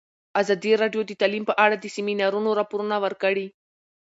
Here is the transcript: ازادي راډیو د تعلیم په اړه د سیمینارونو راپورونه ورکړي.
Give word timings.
ازادي 0.41 0.71
راډیو 0.81 1.01
د 1.05 1.11
تعلیم 1.21 1.43
په 1.47 1.53
اړه 1.63 1.75
د 1.79 1.85
سیمینارونو 1.95 2.49
راپورونه 2.59 2.95
ورکړي. 3.05 3.47